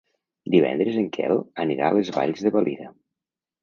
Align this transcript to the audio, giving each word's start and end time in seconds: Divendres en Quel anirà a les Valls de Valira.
Divendres 0.55 0.97
en 1.03 1.11
Quel 1.19 1.43
anirà 1.67 1.87
a 1.93 1.99
les 2.01 2.13
Valls 2.19 2.47
de 2.49 2.57
Valira. 2.61 2.95